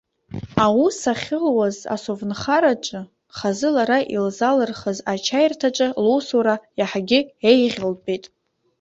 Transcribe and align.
Аус 0.63 0.97
ахьылуаз, 1.11 1.77
асовнхараҿы, 1.95 3.01
хазы 3.37 3.69
лара 3.75 3.99
илзалырхыз 4.15 4.97
ачаирҭаҿы, 5.13 5.87
лусура 6.05 6.55
иаҳагьы 6.79 7.19
еиӷьылтәит. 7.49 8.25